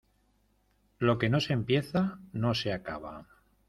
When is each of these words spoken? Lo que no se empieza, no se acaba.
Lo 0.97 1.19
que 1.19 1.29
no 1.29 1.39
se 1.39 1.53
empieza, 1.53 2.17
no 2.33 2.55
se 2.55 2.73
acaba. 2.73 3.27